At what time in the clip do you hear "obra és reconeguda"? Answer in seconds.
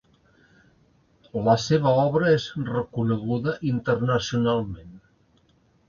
2.05-3.57